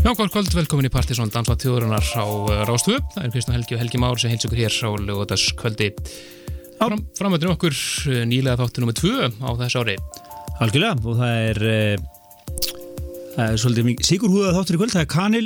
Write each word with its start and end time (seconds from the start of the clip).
Já, 0.00 0.14
góð 0.16 0.30
kvöld, 0.32 0.54
velkomin 0.56 0.88
í 0.88 0.90
Partisón 0.90 1.28
Dansvað 1.30 1.60
tjóðurinnar 1.60 2.06
á 2.18 2.24
uh, 2.24 2.62
Rástöðu. 2.66 3.02
Það 3.12 3.26
er 3.26 3.32
Kristján 3.34 3.56
Helgi 3.58 3.76
og 3.76 3.82
Helgi 3.82 3.98
Már 4.00 4.18
sem 4.18 4.32
heils 4.32 4.46
okkur 4.48 4.58
hér 4.58 4.74
á 4.74 4.90
lögutaskvöldi. 5.06 5.88
Fram, 6.80 7.02
Framöndum 7.18 7.52
okkur 7.52 7.76
uh, 7.76 8.22
nýlega 8.26 8.56
þáttu 8.58 8.82
nummið 8.82 8.98
tvö 9.02 9.28
á 9.28 9.50
þess 9.60 9.78
ári. 9.78 9.94
Algjörlega, 10.64 10.96
og 11.04 11.20
það 11.20 11.34
er, 11.50 11.62
uh, 11.68 11.96
það 13.36 13.44
er 13.44 13.60
svolítið 13.62 13.88
mikið 13.90 14.08
sigurhúða 14.08 14.54
þáttur 14.56 14.78
í 14.78 14.80
kvöld, 14.80 14.94
það 14.96 15.04
er 15.04 15.12
kanil, 15.14 15.44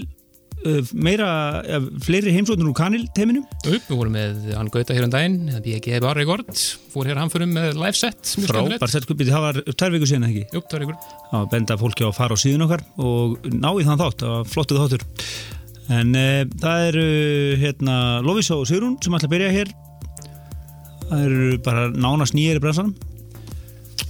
meira, 0.97 1.29
ja, 1.69 1.79
fleiri 2.05 2.33
heimsóknur 2.35 2.71
úr 2.71 2.77
kanil-teiminu. 2.79 3.43
Jú, 3.67 3.79
við 3.87 3.99
vorum 3.99 4.15
með 4.17 4.51
hann 4.57 4.71
Gauta 4.73 4.97
hér 4.97 5.07
um 5.07 5.13
daginn, 5.13 5.51
BG 5.65 5.99
Bar 6.03 6.17
Rekord, 6.19 6.51
fór 6.93 7.11
hér 7.11 7.21
hamförum 7.21 7.53
með 7.55 7.77
live 7.81 7.99
set. 7.99 8.35
Frábær 8.47 8.93
settkupið, 8.93 9.33
það 9.35 9.45
var 9.45 9.61
tvær 9.69 9.95
vikur 9.95 10.11
síðan 10.11 10.29
ekki? 10.31 10.45
Jú, 10.55 10.63
tvær 10.71 10.85
vikur. 10.87 10.99
Það 11.31 11.37
var 11.37 11.51
benda 11.53 11.79
fólki 11.81 12.07
á 12.07 12.09
að 12.09 12.17
fara 12.19 12.39
á 12.39 12.43
síðun 12.43 12.67
okkar 12.67 12.85
og 13.05 13.49
ná 13.53 13.71
í 13.73 13.89
þann 13.89 14.01
þátt, 14.01 14.25
það 14.25 14.37
var 14.37 14.53
flottuð 14.55 14.85
þáttur. 14.85 15.09
En 15.95 16.15
uh, 16.17 16.45
það 16.63 16.87
eru 16.91 17.09
hérna 17.61 17.97
Lofís 18.25 18.53
og 18.55 18.65
Sigrun 18.69 18.97
sem 19.05 19.17
ætla 19.19 19.29
að 19.29 19.35
byrja 19.37 19.57
hér. 19.59 19.75
Það 21.05 21.27
eru 21.27 21.59
bara 21.67 21.91
nánast 21.93 22.37
nýjir 22.37 22.61
í 22.61 22.65
bransanum 22.65 22.95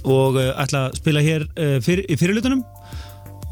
og 0.05 0.37
ætla 0.37 0.87
að 0.87 0.99
spila 1.01 1.23
hér 1.25 1.47
uh, 1.49 1.77
fyr, 1.83 2.05
í 2.07 2.15
fyrirlutunum 2.19 2.63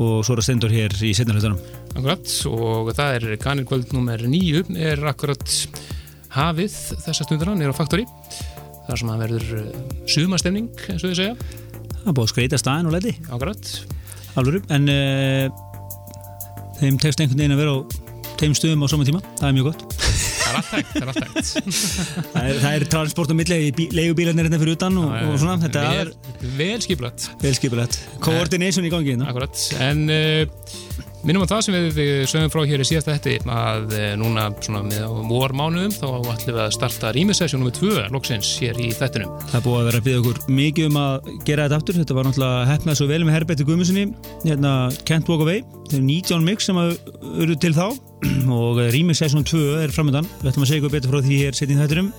og 0.02 0.24
svo 0.26 0.34
er 0.34 0.42
það 0.42 0.48
stendur 0.48 0.74
hér 0.74 0.96
í 1.06 1.12
setnarlutunum. 1.18 1.60
Akkurat, 1.94 2.36
og 2.50 2.94
það 2.98 3.18
er 3.18 3.36
kanilkvöld 3.42 3.94
nummer 3.94 4.24
nýju, 4.26 4.64
er 4.80 5.04
akkurat 5.12 5.58
hafið 6.34 6.78
þessa 7.06 7.28
stundina 7.28 7.56
nýra 7.58 7.76
á 7.76 7.78
Faktori. 7.78 8.08
þar 8.88 9.00
sem 9.00 9.12
að 9.14 9.22
verður 9.24 9.52
sumastemning, 10.12 10.72
eins 10.92 11.04
og 11.06 11.14
þið 11.14 11.20
segja. 11.22 11.36
Það 11.94 12.10
er 12.10 12.18
búið 12.18 12.26
að 12.26 12.34
skreita 12.34 12.60
staðin 12.60 12.90
og 12.90 12.96
leti. 12.98 13.14
Akkurat. 13.30 13.70
Alvöru, 14.40 14.64
en 14.74 14.90
uh, 14.92 15.46
þeim 16.82 17.00
tekst 17.00 17.22
einhvern 17.22 17.46
veginn 17.46 17.56
að 17.56 17.64
vera 17.64 17.78
á 17.78 17.80
þeim 18.42 18.58
stöðum 18.58 18.84
á 18.84 18.88
saman 18.92 19.08
tíma, 19.08 19.24
það 19.40 19.50
er 19.50 19.58
mjög 19.60 19.72
gott. 19.72 20.13
Er 20.54 20.62
alltaf, 20.62 20.94
það 20.94 21.02
er 21.02 21.12
alltaf 21.12 21.54
það, 22.34 22.44
er, 22.44 22.60
það 22.62 22.78
er 22.78 22.86
transport 22.94 23.34
milli 23.38 23.60
í 23.70 23.88
leigubílarnir 23.94 24.48
hérna 24.48 24.60
fyrir 24.62 24.78
utan 24.78 25.00
og, 25.02 25.14
og 25.32 25.38
svona, 25.42 25.58
þetta 25.64 25.86
vel, 25.90 26.14
er 26.14 26.56
vel 26.60 26.84
skipulagt. 26.86 27.30
Vel 27.44 27.56
skipulagt. 27.58 28.00
Coordination 28.24 28.88
í 28.88 28.94
gangi 28.94 29.14
hérna. 29.16 29.30
Akkurat, 29.32 29.66
en 29.84 30.06
uh, 30.14 30.44
minnum 31.24 31.46
á 31.46 31.52
það 31.52 31.62
sem 31.66 31.76
við, 31.96 32.00
sögum 32.30 32.52
frá 32.54 32.62
hér 32.68 32.84
í 32.84 32.88
síðasta 32.88 33.16
hætti 33.16 33.36
að 33.48 33.94
uh, 33.96 34.08
núna 34.20 34.48
svona 34.64 34.82
með 34.88 35.06
vormánuðum 35.30 35.94
þá 35.96 36.06
ætlum 36.34 36.58
við 36.58 36.62
að 36.66 36.74
starta 36.76 37.14
rýmisessjón 37.16 37.64
nr. 37.64 37.74
2 37.78 38.06
loksins 38.14 38.52
hér 38.62 38.82
í 38.84 38.90
þettunum. 38.98 39.32
Það 39.52 39.66
búið 39.68 39.80
að 39.80 39.90
vera 39.90 40.02
að 40.02 40.08
byggja 40.08 40.24
okkur 40.24 40.58
mikið 40.60 40.90
um 40.92 41.00
að 41.04 41.32
gera 41.48 41.68
þetta 41.68 41.80
aftur, 41.80 42.00
þetta 42.02 42.18
var 42.18 42.30
náttúrulega 42.30 42.68
hefnað 42.72 43.00
svo 43.00 43.10
vel 43.10 43.22
með 43.24 43.38
Herbeti 43.38 43.68
Gummiðssoni, 43.70 44.06
hérna 44.44 44.74
Can't 45.08 45.32
Walk 45.32 45.46
Away, 45.48 45.64
þetta 45.88 46.00
er 46.02 46.06
19 46.10 46.48
mix 46.50 46.70
sem 46.70 46.84
eru 46.84 47.58
til 47.58 47.74
þá 47.78 47.86
og 48.60 48.84
rýmisessjón 48.94 49.48
2 49.48 49.66
er 49.86 49.96
framöndan, 49.96 50.30
við 50.42 50.54
ætlum 50.54 50.68
að 50.68 50.72
segja 50.74 50.84
ykkur 50.84 50.96
betur 50.98 51.16
frá 51.16 51.24
því 51.24 51.42
hér 51.46 51.60
setjum 51.60 51.84
þettunum 51.84 52.14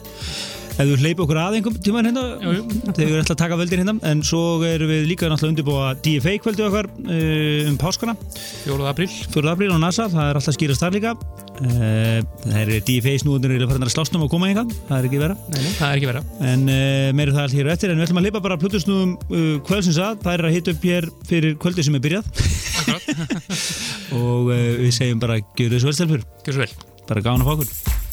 ef 0.74 0.88
þú 0.88 0.96
hleypa 0.98 1.22
okkur 1.22 1.38
að 1.38 1.56
einhverjum 1.58 1.82
tíman 1.86 2.08
hérna 2.08 2.22
þegar 2.34 2.96
við 2.96 3.04
erum 3.04 3.20
alltaf 3.20 3.34
að 3.34 3.40
taka 3.42 3.58
völdin 3.60 3.82
hérna 3.82 3.94
en 4.10 4.22
svo 4.26 4.40
erum 4.66 4.90
við 4.90 5.04
líka 5.06 5.28
náttúrulega 5.30 5.52
undirbúa 5.54 5.92
DFA 6.02 6.34
kvöldu 6.42 6.66
okkar 6.66 6.88
uh, 6.90 7.68
um 7.70 7.78
páskana. 7.78 8.16
4. 8.64 8.88
apríl. 8.90 9.08
4. 9.30 9.52
apríl 9.52 9.70
á 9.70 9.78
NASA, 9.78 10.08
það 10.10 10.30
er 10.30 10.40
alltaf 10.40 10.56
skýrast 10.58 10.82
þar 10.82 10.96
líka. 10.96 11.14
Uh, 11.54 12.18
það 12.42 12.58
er 12.64 12.72
DFA 12.88 13.14
snúðunir 13.22 13.62
er 13.62 13.74
að 13.76 13.92
slásnum 13.94 14.26
og 14.26 14.32
koma 14.32 14.50
einhvern, 14.50 14.72
það 14.88 14.96
er 14.96 15.06
ekki 15.06 15.20
vera 15.22 15.36
Nei, 15.52 15.60
er 15.62 15.92
ekki 15.92 16.08
vera 16.10 16.22
en 16.42 16.64
uh, 16.66 17.10
meira 17.14 17.36
það 17.36 17.44
allt 17.44 17.58
hér 17.60 17.70
eftir 17.76 17.92
en 17.92 18.00
við 18.00 18.08
ætlum 18.08 18.18
að 18.18 18.26
hleypa 18.26 18.42
bara 18.48 18.58
plutusnúðum 18.58 19.12
kvöldsins 19.68 20.00
að, 20.02 20.18
það 20.24 20.34
er 20.34 20.48
að 20.48 20.56
hita 20.58 20.74
upp 20.74 20.88
hér 20.90 21.10
fyrir 21.30 21.58
kvöldi 21.62 21.86
sem 21.86 21.94
er 21.94 22.02
byrjað. 22.08 22.24
Og 24.18 24.50
við 24.50 24.90
segjum 24.98 25.22
bara, 25.22 25.38
gjör 25.54 25.76
þessu 25.76 25.92
vel 25.92 25.98
stelpur. 26.00 26.26
Gjör 26.48 26.58
svo 26.58 26.66
vel 27.62 28.03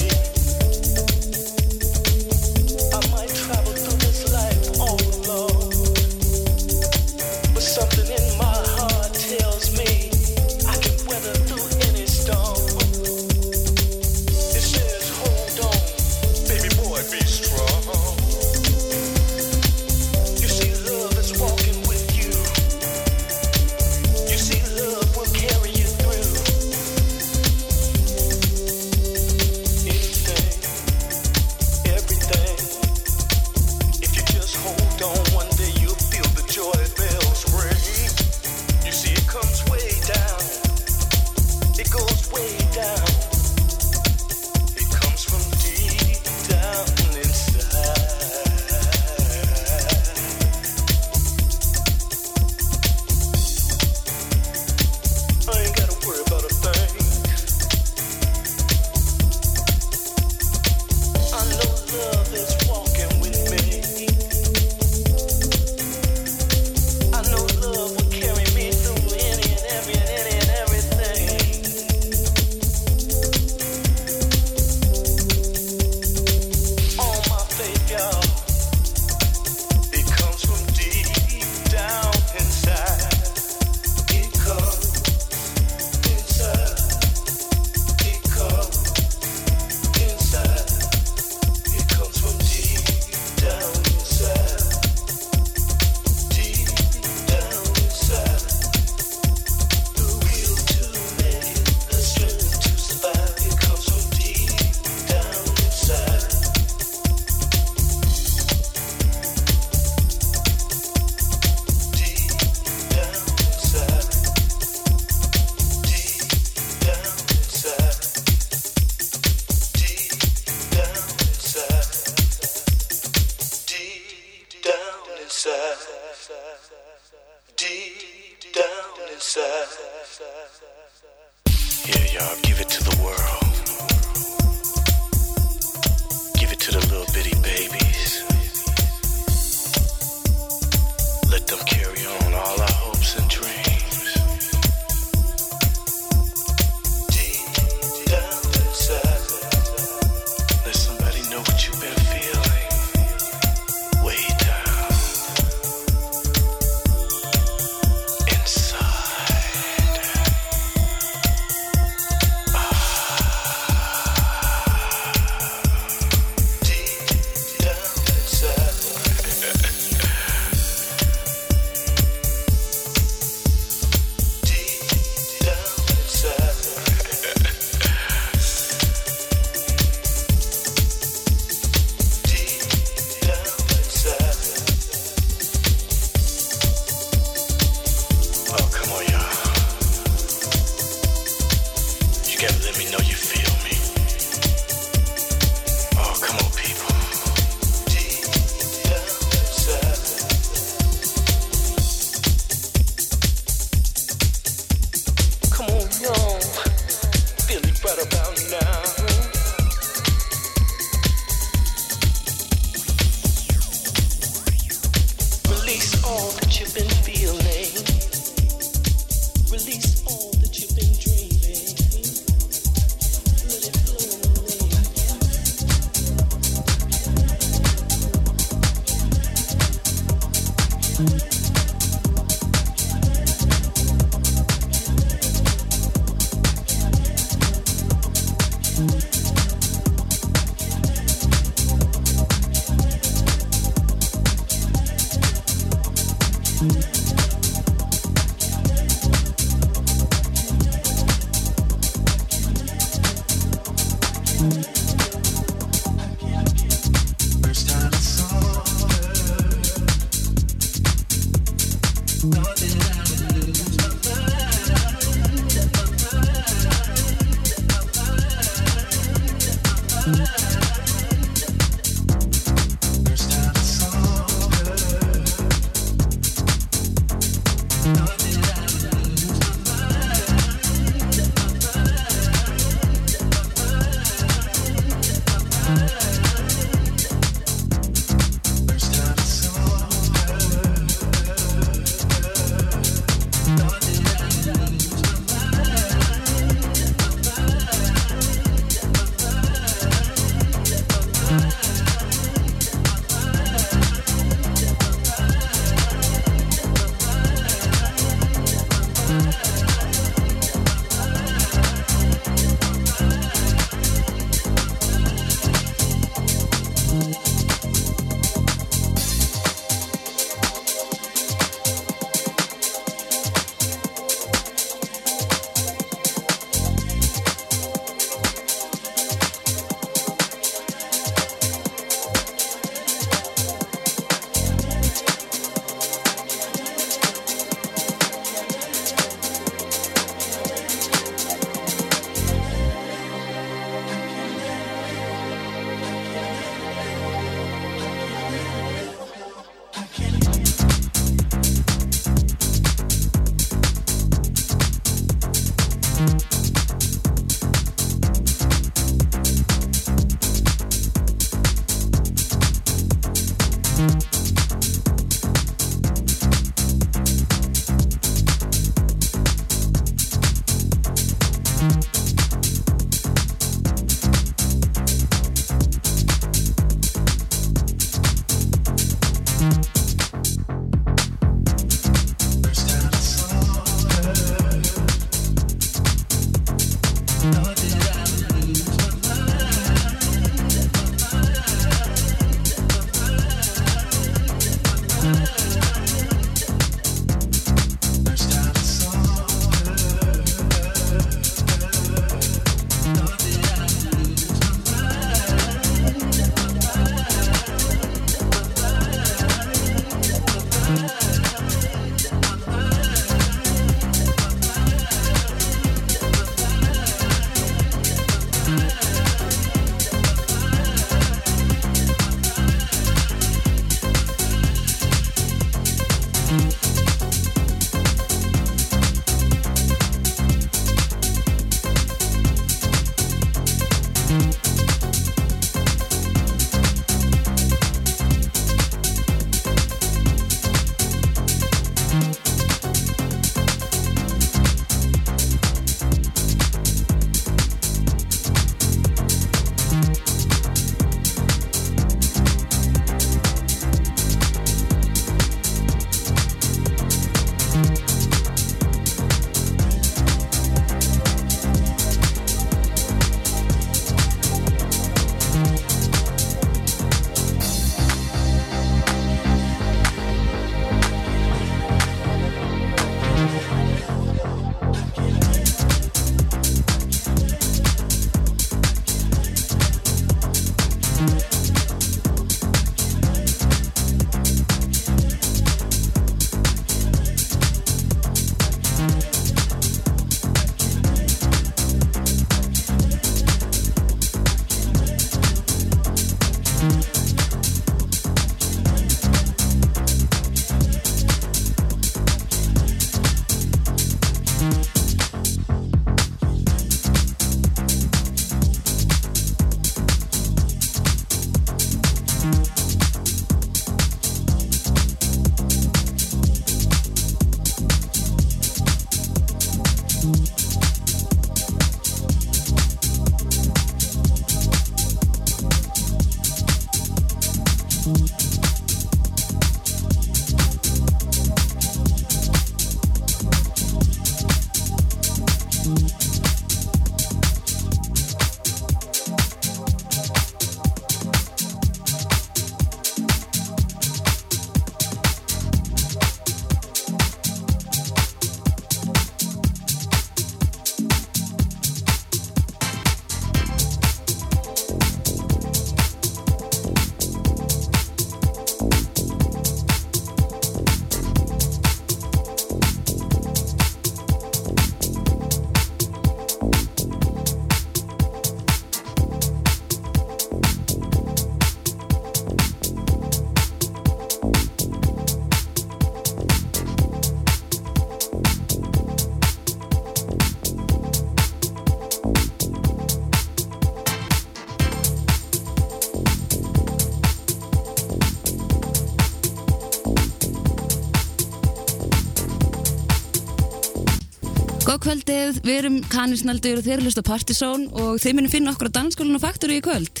kvöldið, 594.91 595.37
við 595.47 595.55
erum 595.55 595.75
kanisnaldur 595.87 596.57
og 596.59 596.65
þeir 596.65 596.73
eru 596.73 596.89
hlusta 596.89 597.03
Partizón 597.07 597.69
og 597.79 598.01
þeir 598.03 598.17
munum 598.17 598.33
finna 598.33 598.51
okkur 598.51 598.67
á 598.67 598.75
dansskólinu 598.75 599.21
og 599.21 599.23
faktori 599.23 599.61
í 599.61 599.63
kvöld. 599.63 600.00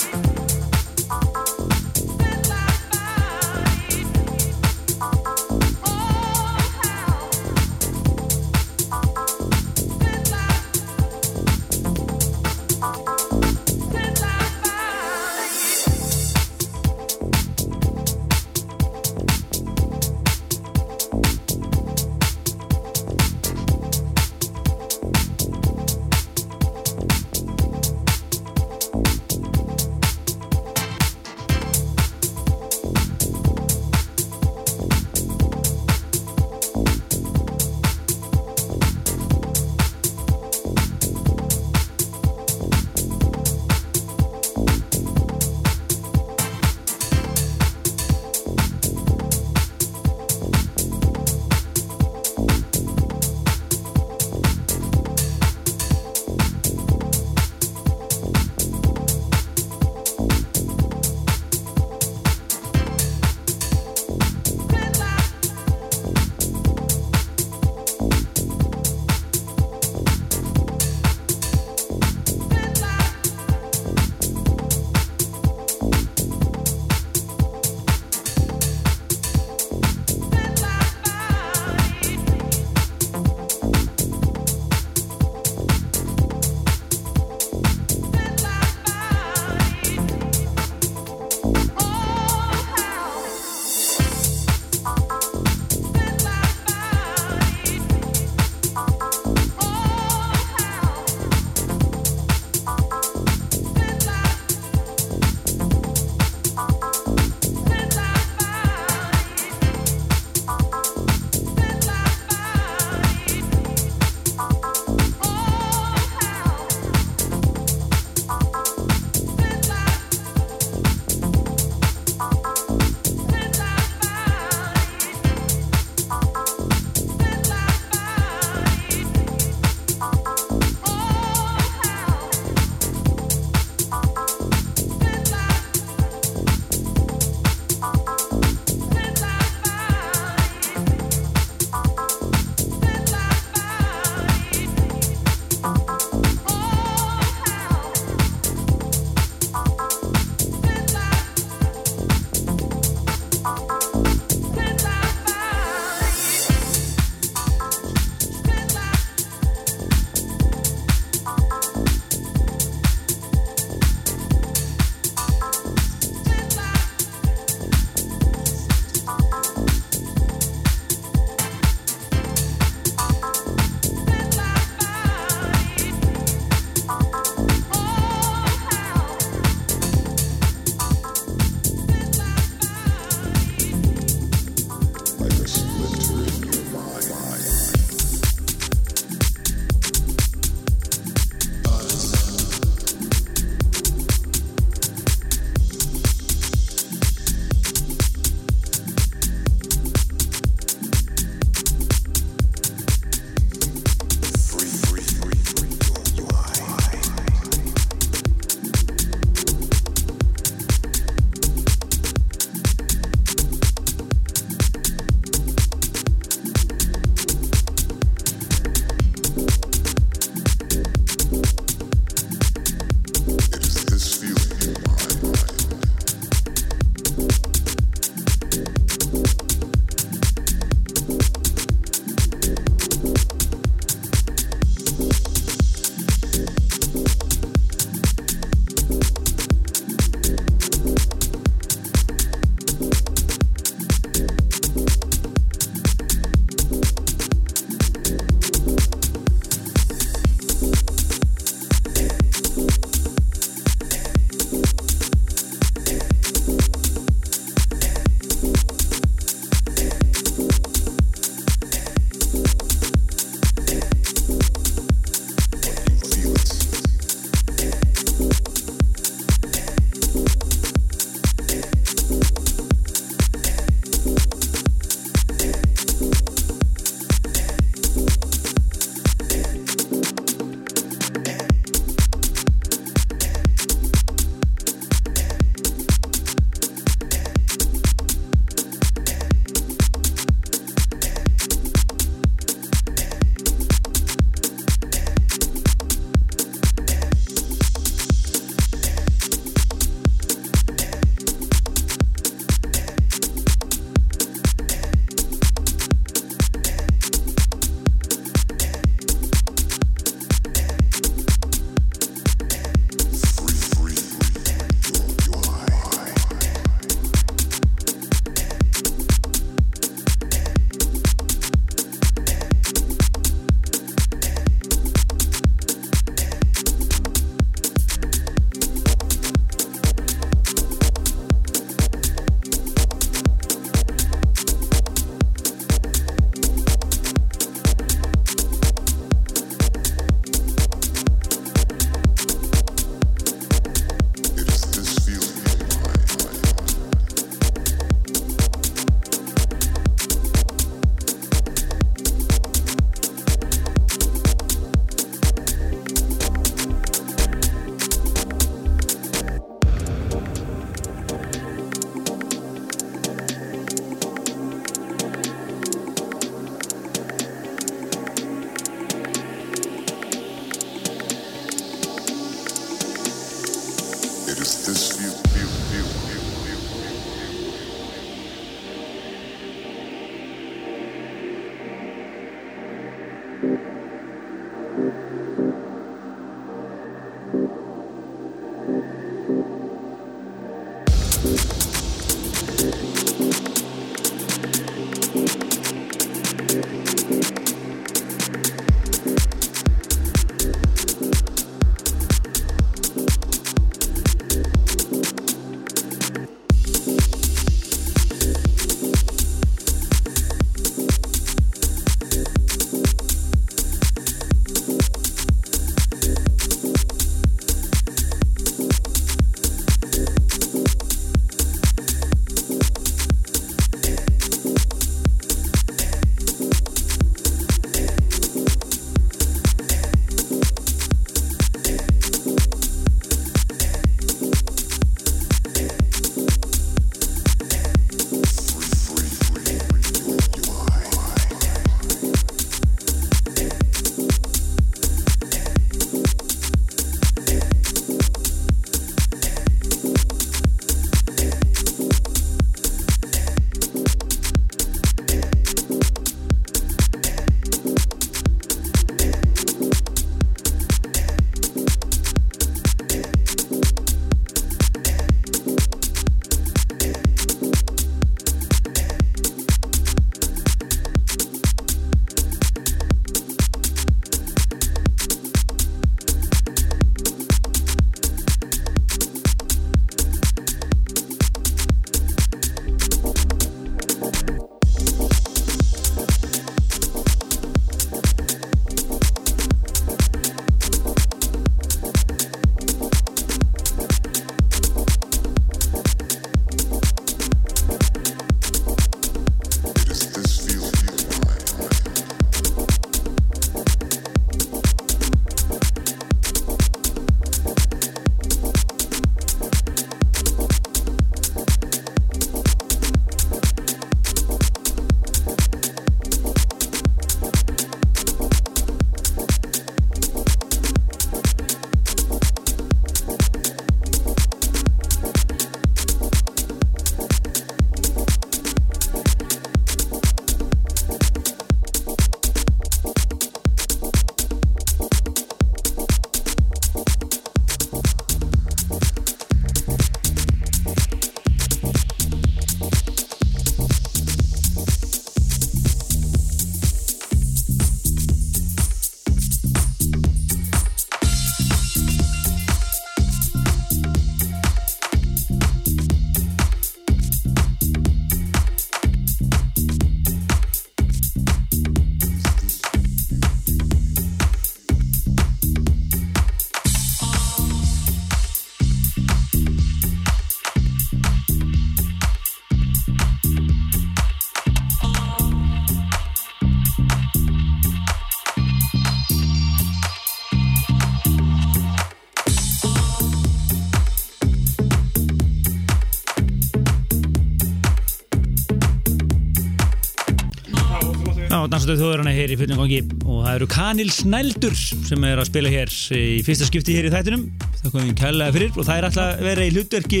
Dansatöð 591.68 591.82
þjóðurana 591.82 592.12
hér 592.16 592.30
í 592.32 592.36
fullum 592.40 592.60
gangi 592.62 592.76
og 593.04 593.16
það 593.26 593.34
eru 593.34 593.46
Kanil 593.52 593.90
Snældur 593.92 594.54
sem 594.56 595.02
er 595.04 595.20
að 595.20 595.26
spila 595.28 595.50
hér 595.52 595.72
í 595.98 596.20
fyrsta 596.24 596.46
skipti 596.48 596.76
hér 596.76 596.86
í 596.88 596.92
þættinum. 596.94 597.26
Það 597.58 597.72
komum 597.74 597.88
við 597.90 597.98
kærlega 597.98 598.34
fyrir 598.36 598.54
og 598.54 598.64
það 598.64 598.78
er 598.78 598.86
alltaf 598.88 599.08
að 599.10 599.26
vera 599.26 599.44
í 599.44 599.50
hlutverki 599.52 600.00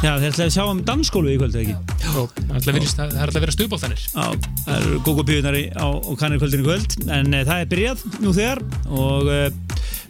já 0.00 0.06
það 0.06 0.22
er 0.22 0.28
alltaf 0.28 0.44
að 0.44 0.52
sjá 0.54 0.62
um 0.68 0.82
dansskólu 0.86 1.32
í 1.32 1.38
kvöldu 1.40 1.62
ekki? 1.64 1.74
Það 2.04 2.30
er 2.30 2.52
alltaf 2.54 3.40
að 3.40 3.40
vera 3.40 3.56
stuðbóltanir 3.56 4.04
Já, 4.04 4.28
það 4.68 4.76
eru 4.76 5.00
gógo 5.08 5.24
bíunar 5.26 5.58
á, 5.74 5.86
á 5.98 6.12
Kanil 6.20 6.38
kvöldinu 6.44 6.68
kvöld. 6.68 6.94
En 7.10 7.34
e, 7.34 7.42
það 7.48 7.64
er 7.64 7.70
byrjað 7.74 8.06
nú 8.22 8.34
þegar 8.36 8.62
og 8.86 9.32
e, 9.34 9.40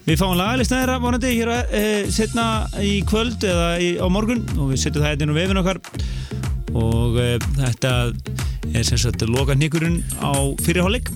við 0.05 0.21
fáum 0.21 0.37
lagalist 0.37 0.75
neðra 0.75 0.99
vonandi 1.01 1.33
hér 1.39 1.55
e, 1.57 1.85
setna 2.13 2.51
í 2.85 2.99
kvöld 3.09 3.41
eða 3.41 3.73
í, 3.81 3.95
á 3.97 4.05
morgun. 4.13 4.45
Og 4.59 4.75
við 4.75 4.85
setjum 4.85 5.09
það 5.09 5.65
okkar. 5.65 5.81
Og 6.71 7.17
þetta 7.57 7.95
er 8.77 8.87
sem 8.87 8.99
sagt 9.01 9.23
loka 9.29 9.57
nýgurinn 9.59 10.01
á 10.23 10.33
fyrirhálleg 10.63 11.11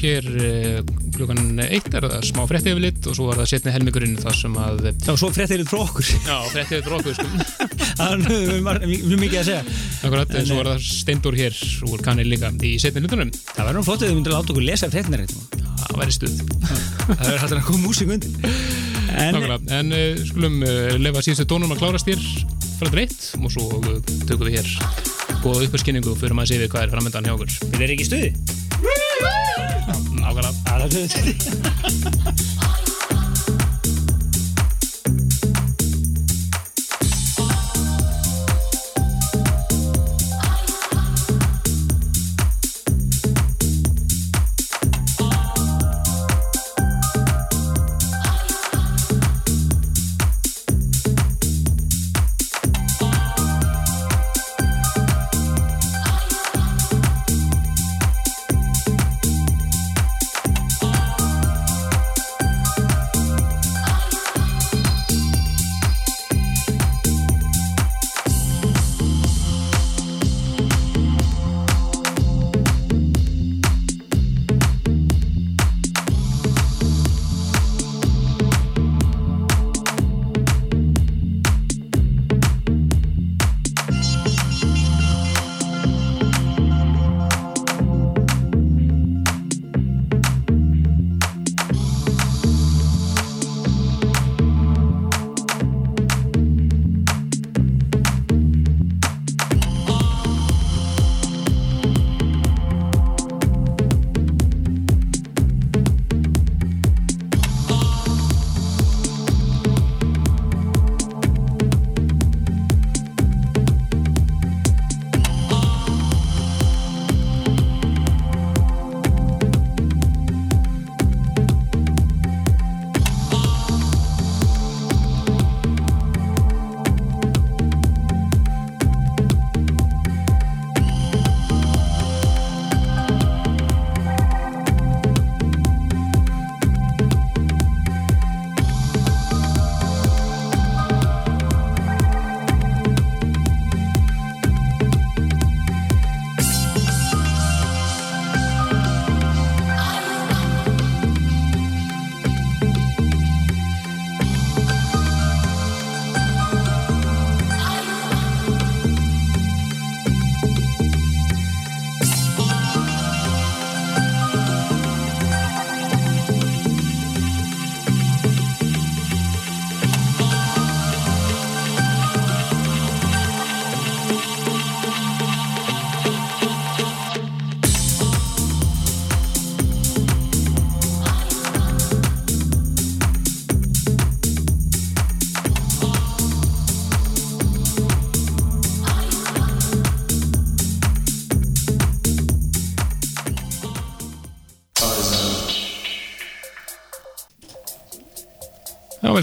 hér 0.00 0.26
uh, 0.30 0.80
klukkan 1.14 1.60
eitt 1.64 1.88
er 1.94 2.06
það 2.06 2.26
smá 2.30 2.42
frettið 2.48 2.74
yfir 2.74 2.84
lit 2.84 3.08
og 3.10 3.16
svo 3.18 3.28
er 3.32 3.40
það 3.40 3.48
setni 3.52 3.74
helmingurinn 3.74 4.16
þar 4.20 4.36
sem 4.38 4.58
að 4.60 4.82
já, 4.92 5.12
svo 5.12 5.30
frettið 5.34 5.64
yfir 5.64 5.70
frá 5.70 5.80
okkur. 5.84 6.10
Já, 6.24 6.36
frettið 6.54 6.78
yfir 6.78 6.86
frá 6.86 6.96
okkur 7.00 7.18
sko. 7.18 7.28
það 8.00 8.14
er 8.14 8.86
mjög 8.92 9.24
mikið 9.24 9.40
að 9.42 9.48
segja. 9.50 9.64
Akkurat, 10.06 10.36
en 10.38 10.48
svo 10.48 10.60
er 10.62 10.70
það 10.72 10.86
steindur 10.90 11.40
hér 11.40 11.62
úr 11.90 12.04
kannir 12.06 12.30
líka 12.30 12.52
í 12.64 12.76
setni 12.82 13.04
hlutunum. 13.04 13.34
Það 13.50 13.70
verður 13.70 13.88
flott 13.90 14.04
að 14.04 14.08
þið 14.08 14.18
myndir 14.20 14.34
að 14.34 14.40
láta 14.40 14.54
okkur 14.54 14.68
lesa 14.70 14.92
frettinir 14.92 15.26
það 15.80 16.00
væri 16.00 16.16
stuð. 16.16 16.40
Það 17.10 17.24
verður 17.24 17.42
hægt 17.42 17.56
að 17.56 17.66
koma 17.68 17.84
músík 17.84 18.14
undir. 18.16 18.56
En, 19.20 19.40
en 19.80 19.94
skulum 20.28 20.60
lefa 21.02 21.24
síðustu 21.26 21.48
tónum 21.50 21.74
að 21.74 21.82
klárast 21.82 22.10
hér. 22.10 22.26
Frá 22.80 22.88
dreitt 22.94 23.32
og 23.40 23.50
svo 23.52 23.66
tökum 24.24 24.46
við 24.48 24.60
hér 24.60 24.99
góða 25.44 25.66
uppskynningu 25.66 26.12
fyrir 26.20 26.36
maður 26.36 26.48
að 26.48 26.52
sé 26.52 26.60
við 26.60 26.72
hvað 26.74 26.82
er 26.86 26.92
framöndan 26.94 27.26
hjá 27.28 27.34
okkur. 27.36 27.50
Við 27.70 27.80
erum 27.80 27.94
ekki 27.96 28.04
í 28.04 28.10
stuði. 28.10 28.30
Nákvæmlega 30.20 31.79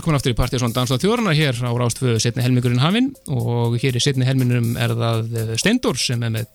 velkomin 0.08 0.22
aftur 0.22 0.32
í 0.32 0.38
Partíson 0.40 0.72
Dansláð 0.72 1.02
þjórna 1.04 1.34
hér 1.36 1.58
á 1.68 1.72
Rástföðu 1.76 2.20
setni 2.24 2.44
helmingurinn 2.46 2.80
hafinn 2.80 3.10
og 3.28 3.74
hér 3.82 3.98
í 3.98 4.00
setni 4.00 4.24
helmingurum 4.24 4.78
er 4.80 4.94
það 4.96 5.34
eh, 5.36 5.50
Steindor 5.60 6.00
sem 6.00 6.24
er 6.24 6.32
með 6.32 6.46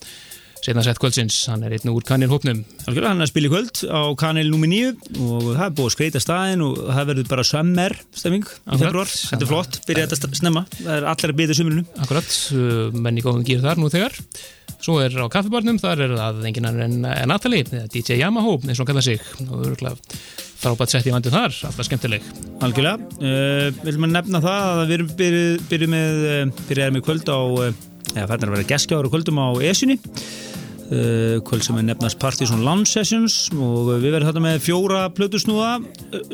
setna 0.63 0.85
sett 0.87 1.01
kvöldsins, 1.03 1.37
hann 1.51 1.67
er 1.67 1.75
einn 1.77 1.91
úr 1.91 2.07
kanilhópnum. 2.07 2.63
Algjörlega, 2.87 3.11
hann 3.11 3.21
er 3.21 3.27
að 3.27 3.33
spila 3.33 3.51
í 3.51 3.53
kvöld 3.53 3.83
á 3.93 4.01
kanil 4.23 4.47
nr. 4.47 4.71
9 4.73 5.21
og 5.27 5.51
það 5.51 5.65
er 5.67 5.77
búið 5.77 5.91
að 5.91 5.95
skreita 5.99 6.23
staðin 6.23 6.65
og 6.65 6.81
það 6.87 7.11
verður 7.11 7.31
bara 7.35 7.47
sömmer 7.51 7.97
stemming 8.23 8.49
í 8.49 8.81
februar. 8.87 9.13
Þetta 9.13 9.45
er 9.45 9.53
flott, 9.53 9.81
byrja 9.91 10.09
þetta 10.15 10.33
snemma, 10.41 10.65
það 10.79 10.97
er 10.97 11.09
allir 11.13 11.35
að 11.35 11.41
byrja 11.43 11.59
sömurinu. 11.61 11.85
Akkurat, 12.07 12.35
uh, 12.57 13.01
menn 13.05 13.21
í 13.21 13.27
góðum 13.27 13.45
gýr 13.51 13.65
þar 13.67 13.83
nú 13.83 13.93
þegar. 13.93 14.17
Svo 14.83 14.97
er 14.99 15.15
á 15.15 15.31
kaffibarnum, 15.31 15.77
þar 15.79 16.01
er 16.09 16.13
það 16.19 16.47
engin 16.49 16.65
annar 16.67 16.89
en 16.91 17.29
Natalie, 17.31 17.63
DJ 17.87 18.17
Yamaha, 18.19 18.57
eins 18.65 18.81
og 18.81 18.83
hann 18.83 18.89
kalla 18.89 19.05
sig. 19.07 19.21
Og 19.47 19.69
örgulega 19.69 19.95
frábært 20.59 20.91
sett 20.91 21.07
í 21.07 21.13
vandu 21.15 21.31
þar, 21.31 21.55
alltaf 21.69 21.87
skemmtileg. 21.87 22.25
Algjörlega, 22.67 22.99
uh, 23.23 23.69
viljum 23.87 24.09
að 24.09 24.17
nefna 24.17 24.41
það 24.43 24.71
að 24.73 24.83
við 24.83 24.97
erum 24.97 25.13
byrjuð 25.21 25.69
byrju 25.71 25.89
með, 25.93 26.25
uh, 26.33 26.65
byrjuð 26.67 26.97
með 26.97 27.05
kvöld 27.07 27.31
á, 27.31 27.41
eða 28.17 28.27
færðin 28.33 28.51
að 28.51 28.57
vera 28.57 28.69
geskjáður 28.73 29.09
og 29.09 29.15
kvöldum 29.15 29.39
á 29.39 29.49
ESUNI 29.71 29.97
uh, 30.03 31.39
kvöld 31.47 31.67
sem 31.67 31.79
er 31.79 31.89
nefnast 31.93 32.19
Partizón 32.23 32.67
Lounge 32.67 32.91
Sessions 32.91 33.39
og 33.55 33.95
við 33.95 34.11
verðum 34.11 34.33
þarna 34.33 34.45
með 34.49 34.61
fjóra 34.67 35.07
plötusnúða 35.15 35.79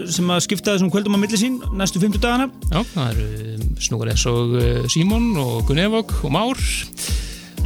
sem 0.08 0.32
að 0.32 0.44
skipta 0.48 0.74
þessum 0.74 0.92
kvöldum 0.92 1.20
á 1.20 1.22
milli 1.22 1.40
sín 1.40 1.60
næstu 1.76 2.00
50 2.00 2.24
dagana 2.24 2.48
Já, 2.72 2.80
það 2.96 3.22
eru 3.22 3.72
snúgar 3.84 4.12
eins 4.12 4.26
og 4.28 4.58
Símon 4.92 5.34
og 5.38 5.68
Gunnevog 5.68 6.16
og 6.24 6.32
Már 6.34 6.68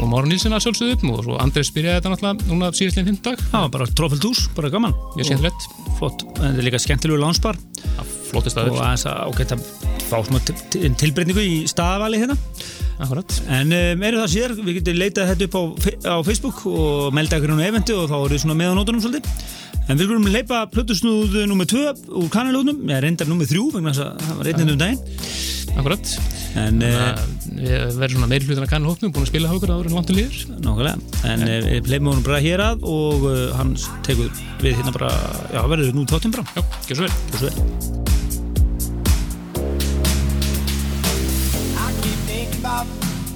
og 0.03 0.11
Mára 0.11 0.26
Nílsson 0.26 0.55
að 0.57 0.64
sjálfsögðu 0.66 1.12
og 1.12 1.22
svo 1.22 1.36
Andrés 1.42 1.70
byrjaði 1.74 2.00
þetta 2.00 2.11
náttúrulega 2.12 2.48
núna 2.50 2.70
síðastleginn 2.74 3.11
fymtdag 3.12 3.42
Það 3.44 3.64
var 3.64 3.72
bara 3.76 3.86
trófælt 4.00 4.26
hús, 4.26 4.40
bara 4.57 4.70
gaman. 4.72 4.94
Mjög 5.14 5.28
skemmtilegt. 5.28 5.66
Flott, 6.00 6.24
en 6.32 6.42
þetta 6.42 6.62
er 6.62 6.66
líka 6.66 6.80
skemmtilegu 6.82 7.20
lánspar 7.22 7.59
Flotti 8.32 8.53
staður. 8.53 8.76
Og 8.76 8.82
aðeins 8.82 9.07
að 9.07 9.18
ágætt 9.28 9.55
að 9.55 9.64
fá 10.09 10.16
svona 10.26 10.40
tilbreyningu 10.98 11.44
í 11.44 11.57
staðvali 11.70 12.22
hérna. 12.22 12.36
Akkurat 13.03 13.34
En 13.50 13.72
um, 13.74 14.05
eru 14.07 14.20
það 14.22 14.30
síðar, 14.34 14.55
við 14.62 14.78
getum 14.78 14.98
leitað 15.00 15.32
þetta 15.32 15.48
upp 15.48 15.57
á, 15.59 15.62
á 16.12 16.16
Facebook 16.26 16.62
og 16.70 17.14
melda 17.16 17.38
ykkur 17.38 17.55
á 17.55 17.66
eventu 17.68 17.98
og 17.98 18.11
þá 18.11 18.16
eru 18.18 18.34
við 18.34 18.44
svona 18.44 18.59
með 18.59 18.72
á 18.72 18.74
nótunum 18.78 19.05
svolítið. 19.05 19.48
En 19.90 19.98
við 19.98 20.12
vorum 20.12 20.28
að 20.30 20.36
leipa 20.38 20.61
plötusnúðu 20.70 21.46
nummið 21.50 21.72
2 21.74 22.12
úr 22.22 22.28
kanalónum, 22.32 22.84
eða 22.86 23.03
reyndar 23.03 23.30
nummið 23.30 23.57
3 23.57 23.64
vegna 23.76 23.94
þess 23.94 24.05
að 24.07 24.22
það 24.28 24.38
var 24.38 24.48
reyndin 24.50 24.72
um 24.72 24.80
daginn. 24.84 25.03
Akkurat 25.72 26.14
En 26.61 26.82
uh, 26.84 27.16
við 27.59 27.96
verðum 28.00 28.16
svona 28.18 28.30
meiri 28.30 28.46
hlutin 28.48 28.64
að 28.66 28.70
kanna 28.72 28.90
hóknum 28.90 29.12
búin 29.14 29.26
að 29.26 29.30
spila 29.32 29.50
hókur 29.53 29.72
áður 29.74 29.88
en 29.90 29.96
vantur 29.98 30.16
líður. 30.18 30.36
Nákvæmlega, 30.62 30.96
en 31.32 31.44
uh, 31.46 31.57
við 31.66 31.90
leipum 31.92 32.11
honum 32.12 32.26
bara 32.26 32.40
hér 32.44 32.62
að 32.64 32.86
og 32.88 33.26
uh, 33.28 33.42
hann 33.59 33.72
tekur 34.07 34.28
við 34.62 34.78
hérna 34.78 34.92
bara, 34.94 35.11
já, 35.53 35.61
verður 35.72 35.94
nú 35.96 36.07
tóttum 36.09 36.34
bara. 36.34 36.44
Já, 36.57 36.62
gjör 36.88 36.96
svo 37.00 37.05
vel. 37.07 37.14
Gjör 37.32 37.38
svo 37.38 37.46
vel. 37.48 37.57
I 41.76 41.88
keep 42.03 42.18
thinking 42.28 42.61
about 42.61 42.86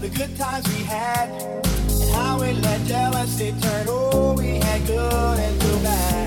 the 0.00 0.10
good 0.16 0.32
times 0.38 0.66
we 0.74 0.84
had 0.84 1.28
and 1.30 2.10
how 2.14 2.40
we 2.40 2.52
let 2.62 2.80
jealousy 2.86 3.52
turn. 3.62 3.86
Oh, 3.88 4.34
we 4.38 4.58
had 4.62 4.86
good 4.86 5.38
and 5.38 5.60
too 5.60 5.78
bad. 5.82 6.25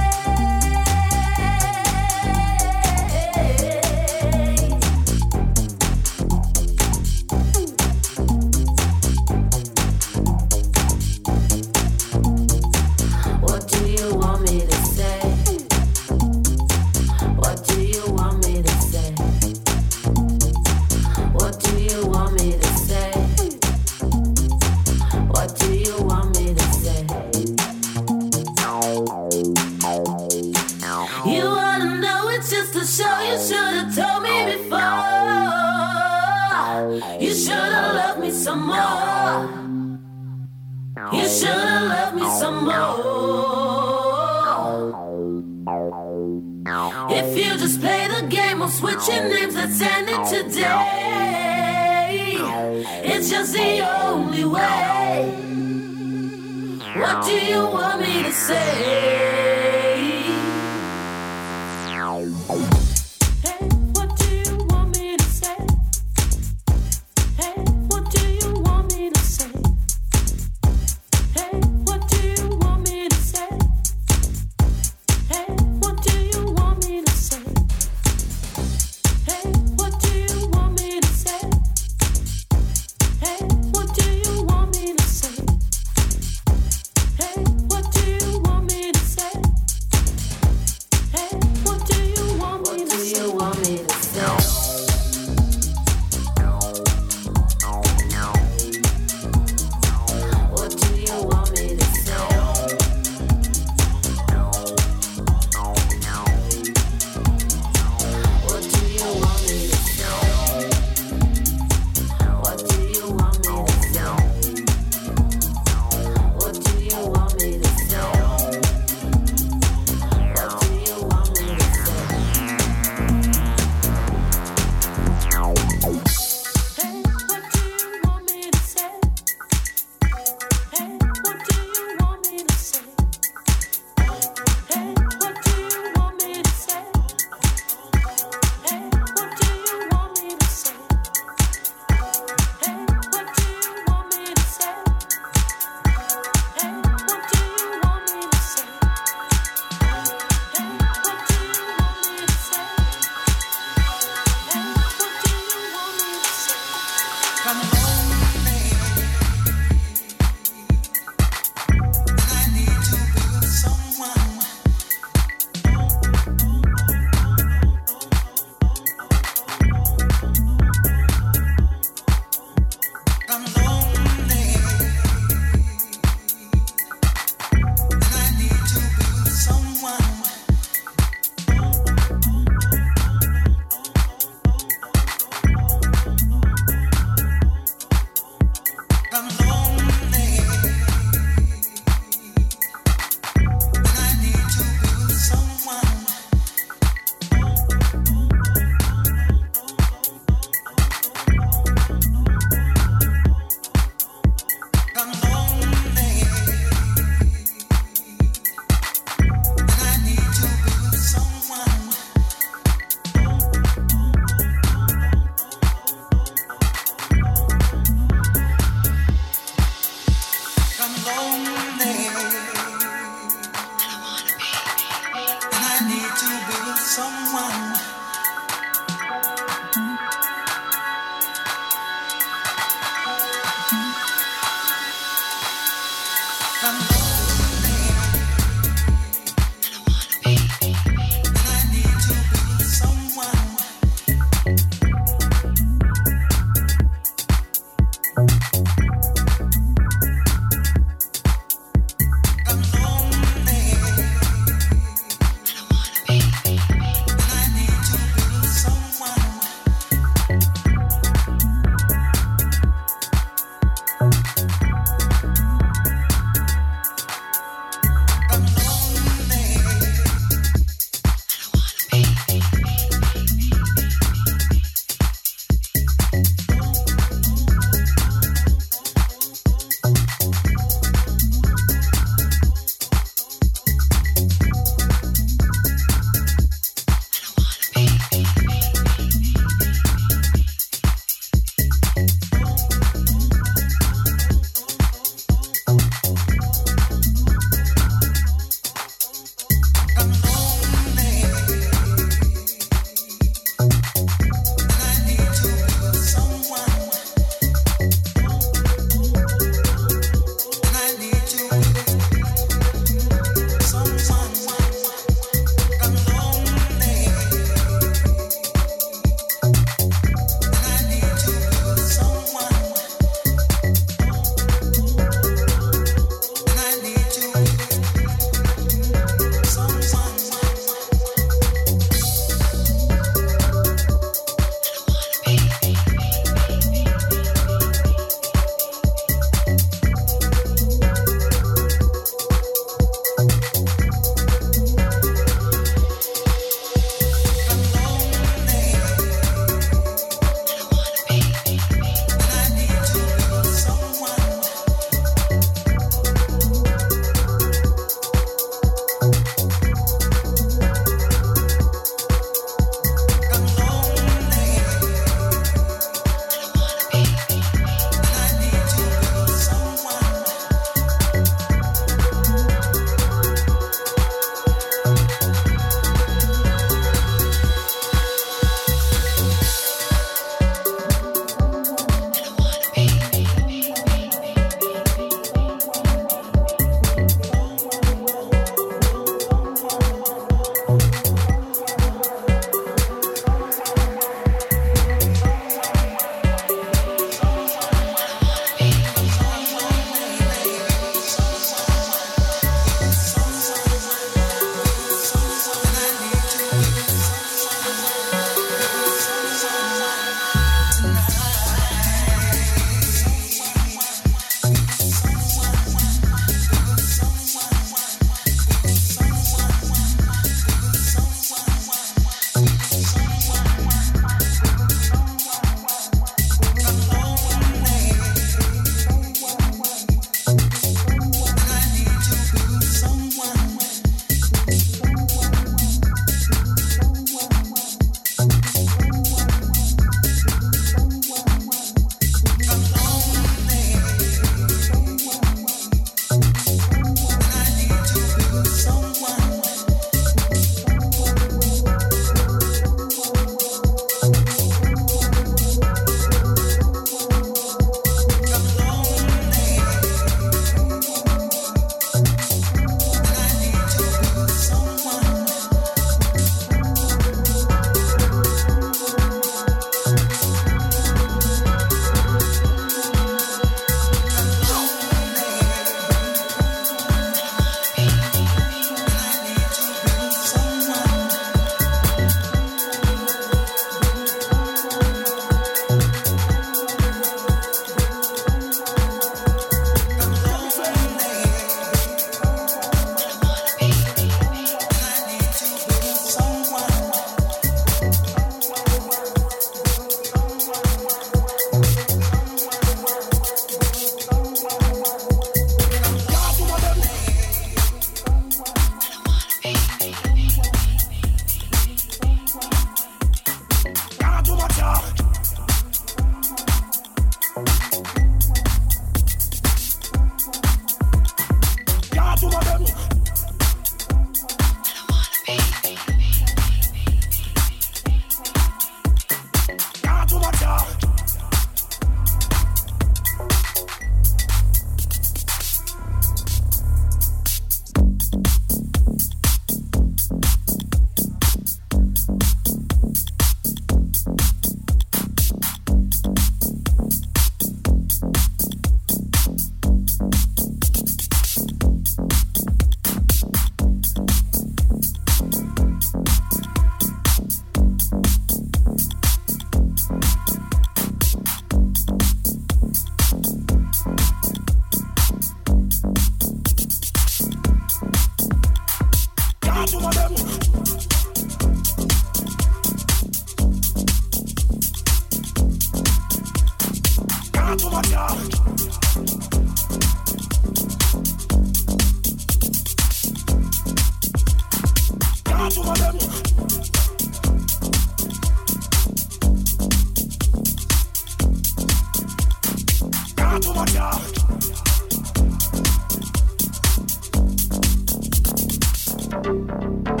Música 599.23 600.00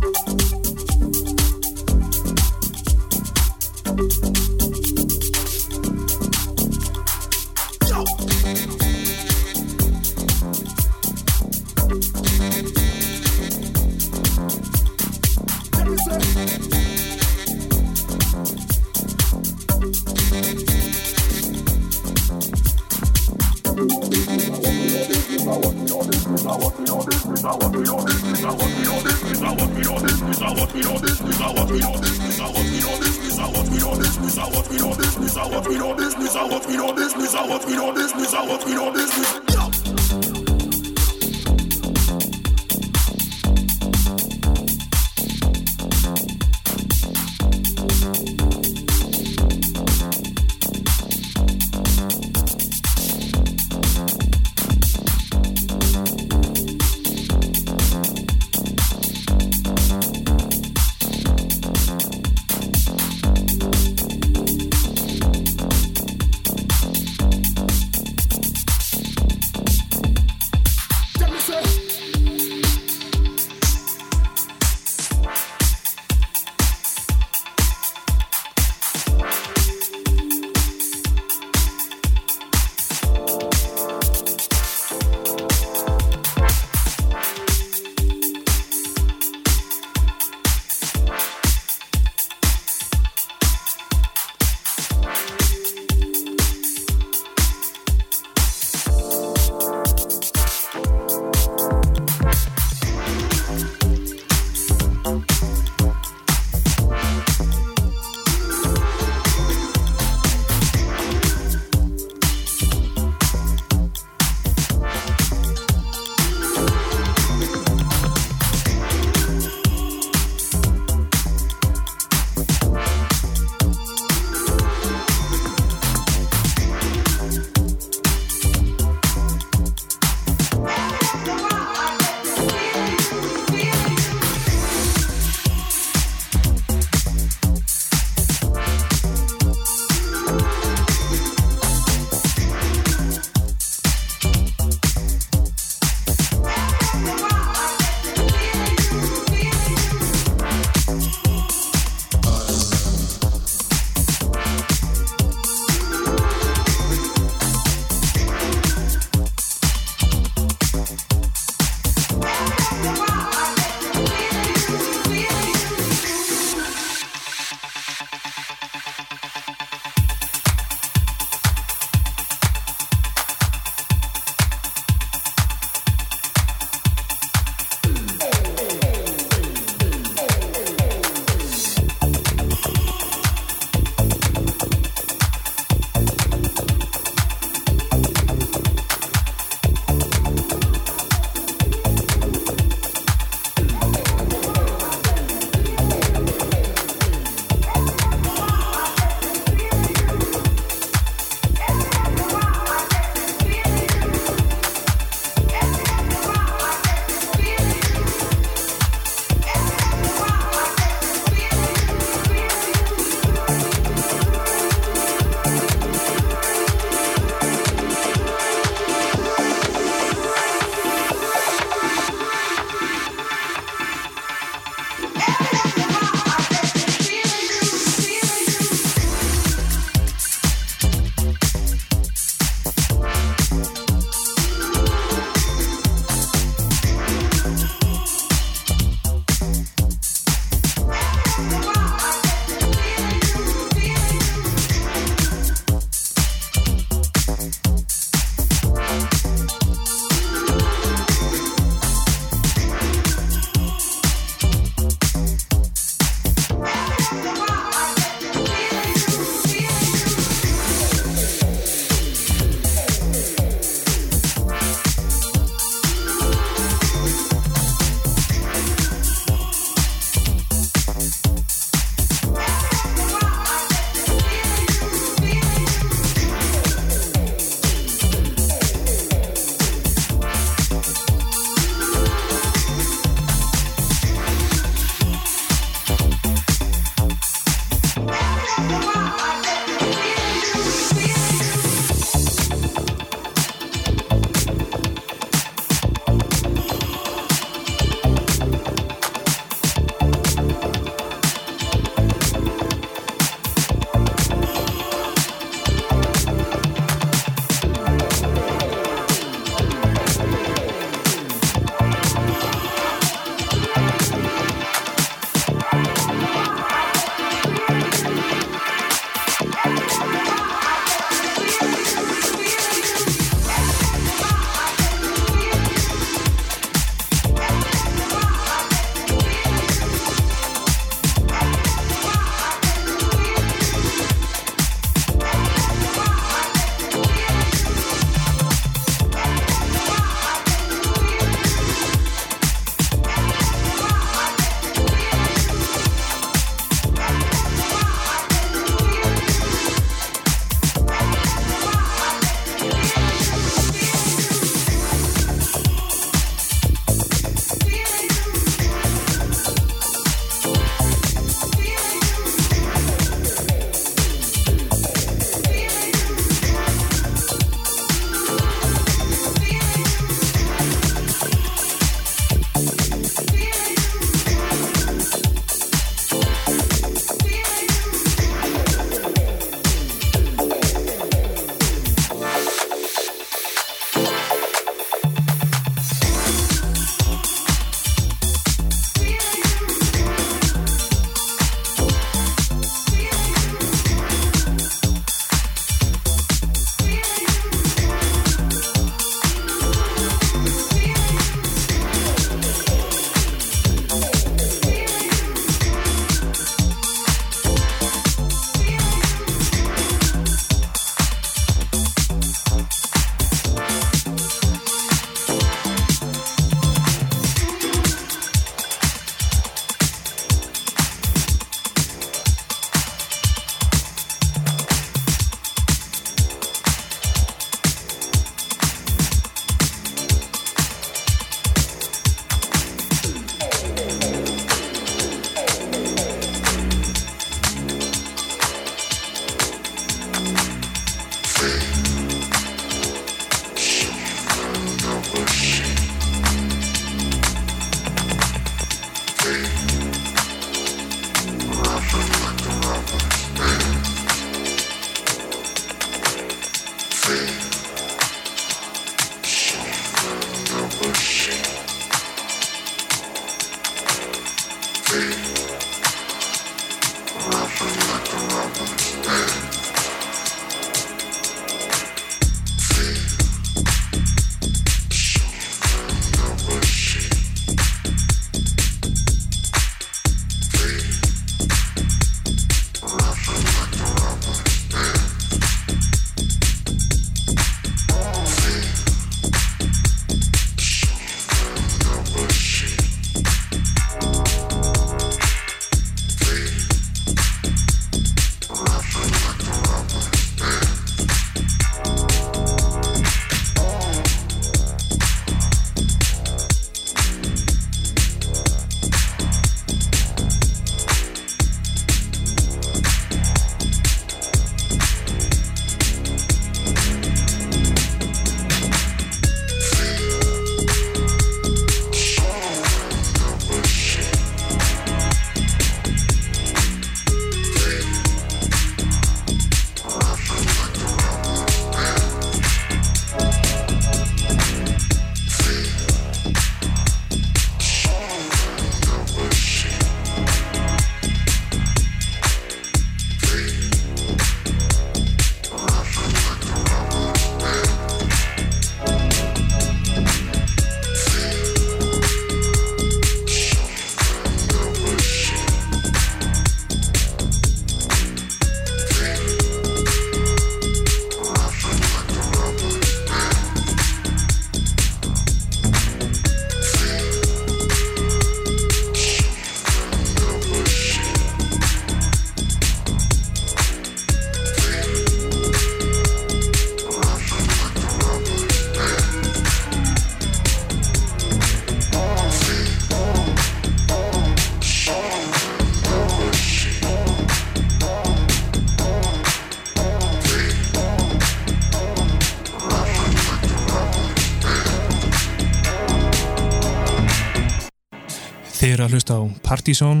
Eru 598.82 598.88
að 598.90 598.94
hlusta 598.96 599.14
á 599.14 599.22
Partizón. 599.46 600.00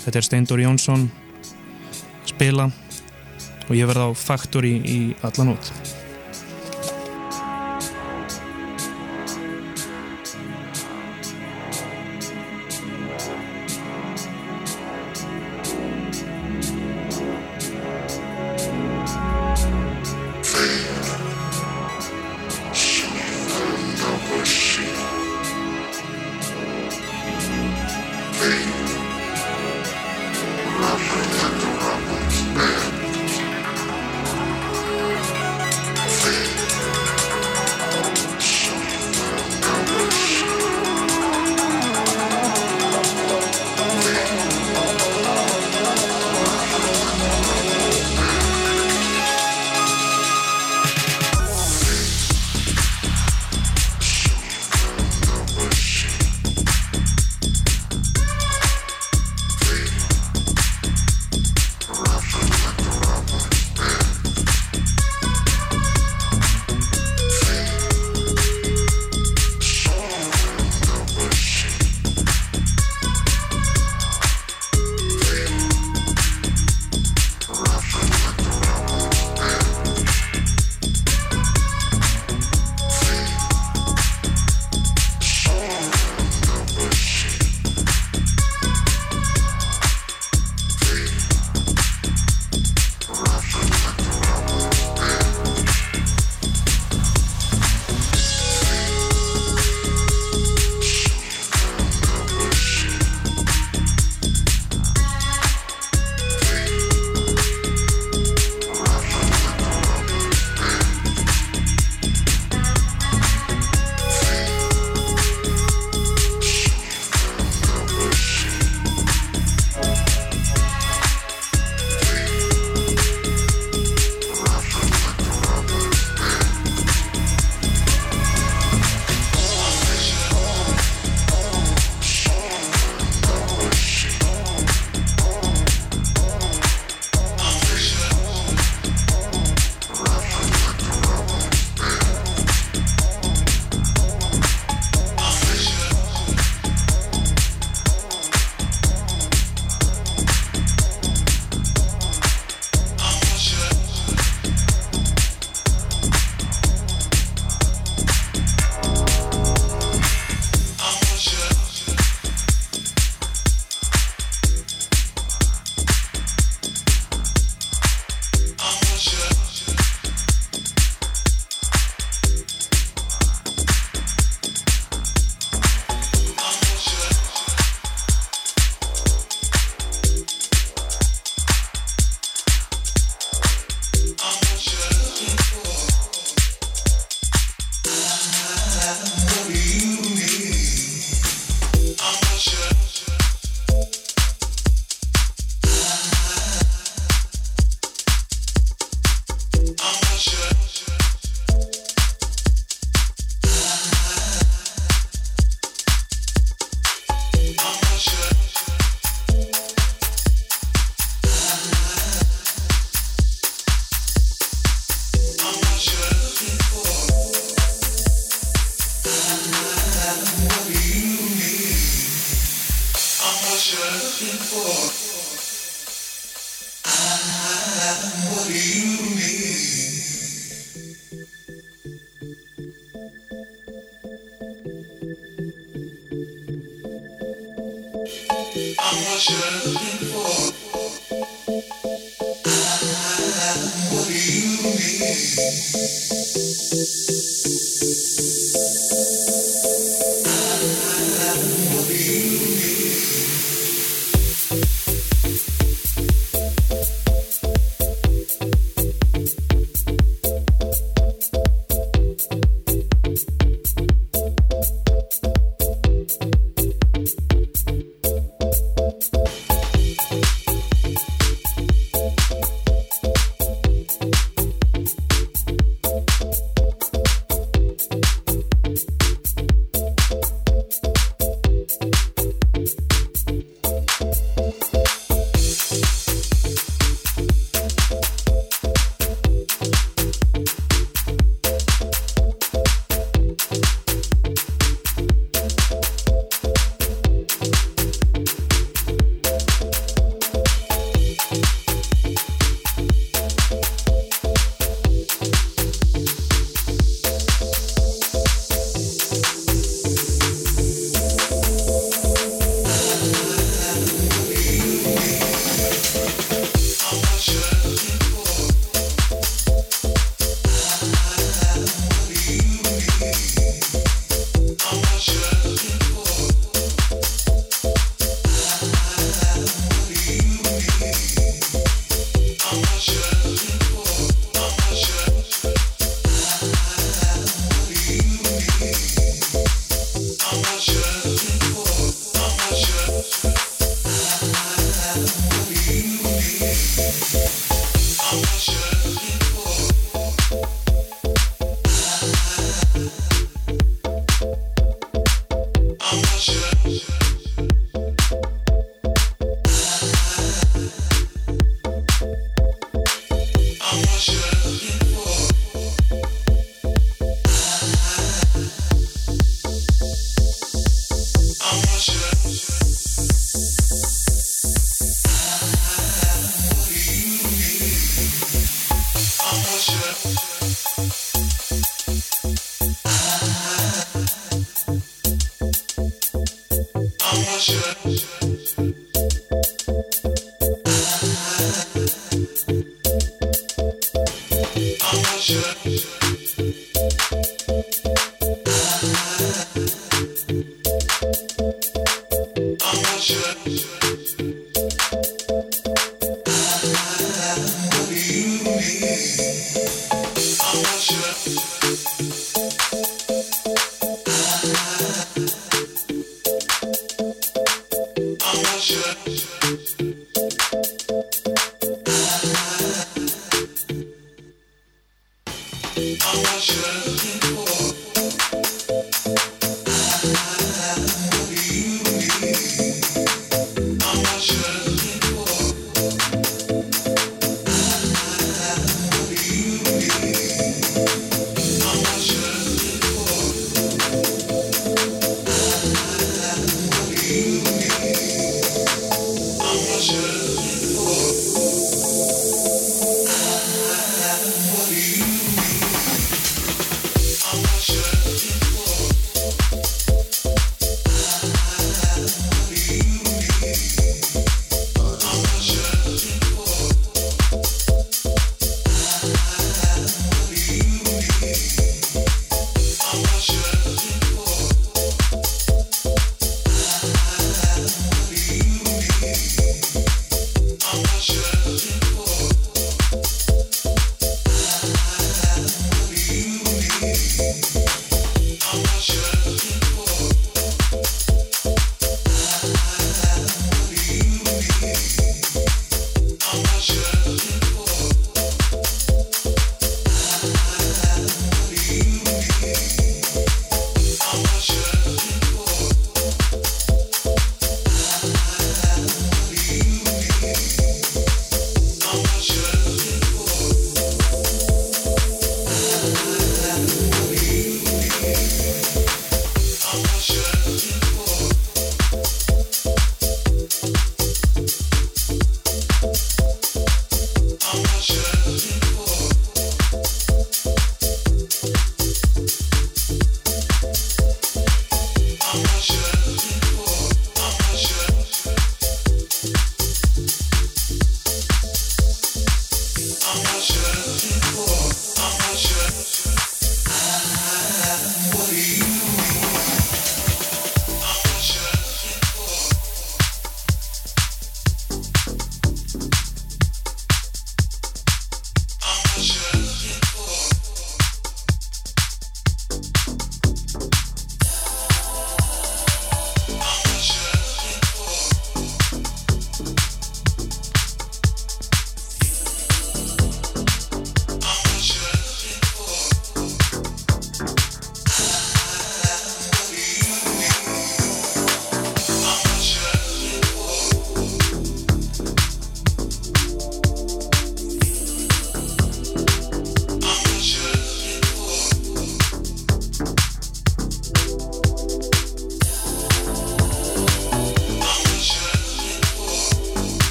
Þetta 0.00 0.16
er 0.16 0.24
Steindor 0.24 0.60
Jónsson 0.62 1.02
spila 2.24 2.70
og 3.66 3.72
ég 3.76 3.84
verð 3.90 4.06
á 4.08 4.10
Factory 4.16 4.70
í 4.80 4.96
allan 5.20 5.52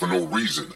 for 0.00 0.06
no 0.06 0.24
reason. 0.24 0.72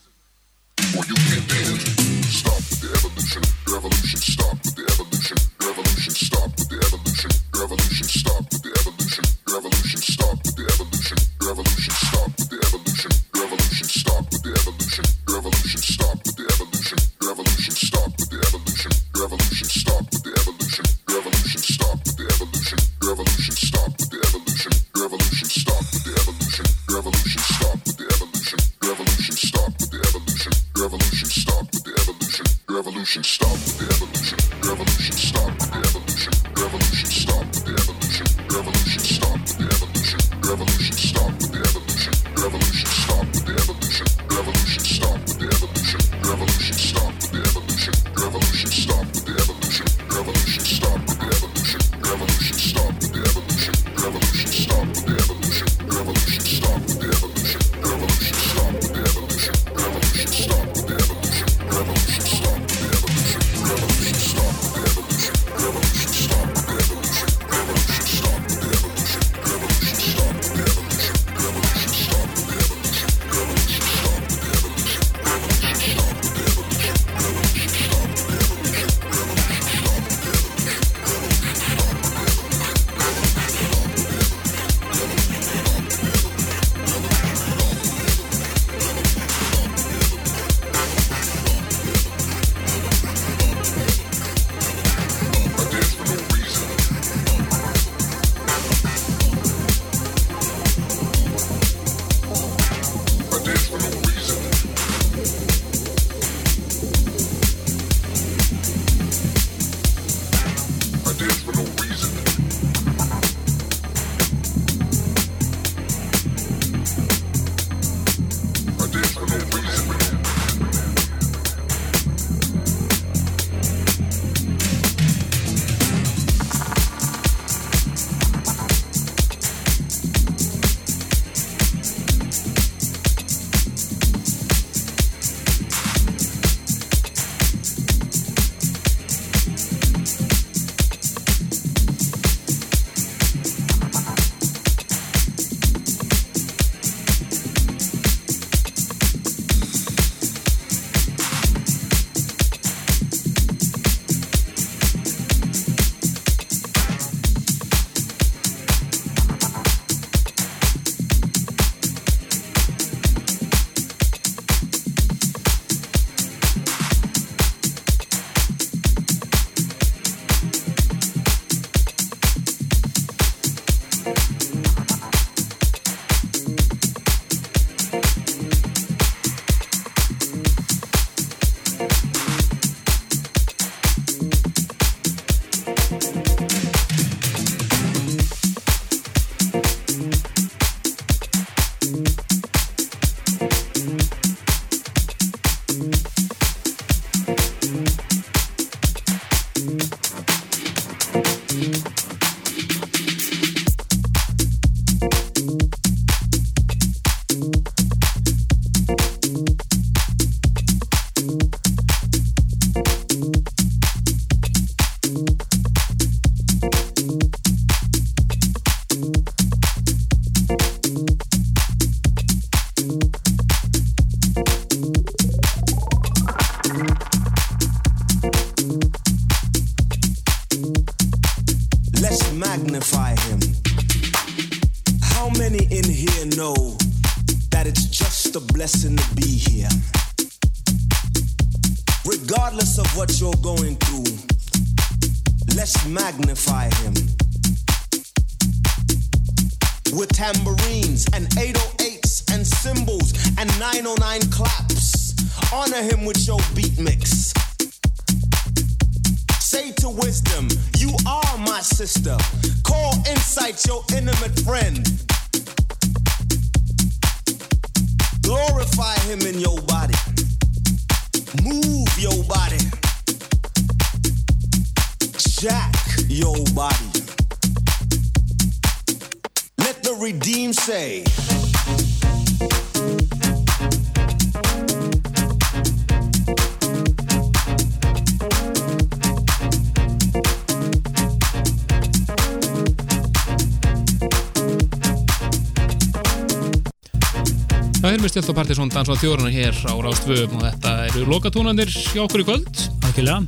Stilt 298.74 298.90
á 298.90 298.98
á 298.98 299.02
þjóruna 299.04 299.30
hér 299.30 299.54
á 299.70 299.74
Rástvöum 299.78 300.32
og 300.34 300.42
þetta 300.42 300.70
eru 300.88 301.04
lokatónanir 301.06 301.70
hjá 301.70 302.00
okkur 302.02 302.22
í 302.22 302.26
kvöld. 302.26 302.62
Algjörlega. 302.82 303.20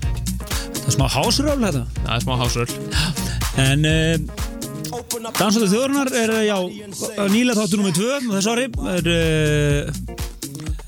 Það 0.75 0.89
er 0.89 0.95
smá 0.97 1.07
hásröfl 1.07 1.63
þetta. 1.63 1.83
Það 2.01 2.15
er 2.17 2.25
smá 2.25 2.35
hásröl. 2.41 2.67
En 3.63 3.87
uh, 3.87 4.17
Dansóttu 5.37 5.69
þjóðurnar 5.71 6.11
er, 6.19 6.33
eh, 6.35 6.49
já, 6.49 6.59
nýlega 7.31 7.61
þáttur 7.61 7.83
nummið 7.83 7.99
tvö 8.01 8.11
og 8.17 8.35
þess 8.35 8.51
ári 8.51 8.67
er, 8.97 9.13
uh, 9.15 10.19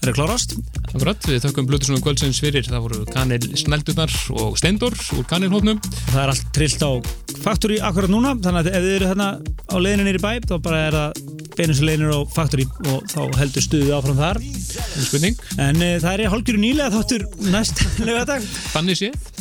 er 0.03 0.11
að 0.11 0.19
klárast. 0.19 0.59
Akkurat, 0.89 1.31
við 1.31 1.43
þökkum 1.47 1.71
Blutusnum 1.71 2.03
kvöldsins 2.03 2.43
fyrir. 2.43 2.67
Það 2.67 2.87
voru 2.89 3.07
Kanil 3.15 3.51
Snældurnar 3.63 4.19
og 4.43 4.59
Steindor 4.59 4.99
úr 5.15 5.27
Kanilhófnum. 5.31 5.79
Það 6.09 6.23
er 6.25 6.35
allt 6.35 6.51
trillt 6.57 6.83
á 6.83 6.91
Factory 7.45 7.79
akkurat 7.79 8.11
núna, 8.11 8.35
þannig 8.43 8.67
að 8.67 8.75
ef 8.75 8.87
þið 8.89 8.95
eru 8.99 9.13
þarna 9.13 9.33
á 9.39 9.77
leiðinu 9.79 10.09
nýri 10.09 10.25
bæ, 10.25 10.33
þá 10.51 10.57
bara 10.65 10.87
er 10.89 10.99
það 10.99 11.28
beinins 11.59 11.83
leiðinur 11.83 12.15
á 12.15 12.21
Factory 12.33 12.65
og 12.93 13.05
þá 13.11 13.21
heldur 13.41 13.65
stuðið 13.65 13.95
áfram 13.99 14.19
þar. 14.21 14.41
En 15.67 15.83
uh, 15.83 15.95
það 16.03 16.13
er 16.15 16.33
hálfgjörðu 16.33 16.63
nýlega 16.63 16.93
þáttur 16.95 17.27
næst 17.53 17.83
lögadag. 18.09 18.47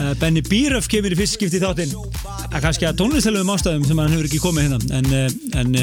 Uh, 0.01 0.13
Benny 0.21 0.43
Bíröf 0.45 0.89
kemur 0.91 1.13
í 1.13 1.19
fyrst 1.19 1.37
skipti 1.37 1.61
þáttinn. 1.63 1.93
Það 2.17 2.57
er 2.57 2.65
kannski 2.65 2.89
að 2.89 2.99
tónlistalöfum 3.03 3.53
ástæðum 3.55 3.87
sem 3.87 4.01
hann 4.01 4.15
hefur 4.15 4.29
ekki 4.31 4.41
komið 4.43 4.67
hérna, 4.67 4.81
en, 4.97 5.13
uh, 5.13 5.61
en 5.61 5.77